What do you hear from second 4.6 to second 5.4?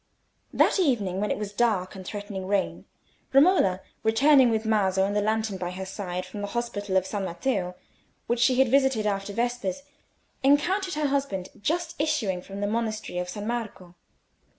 Maso and the